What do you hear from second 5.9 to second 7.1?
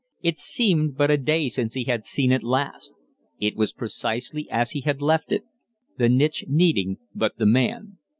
the niche needing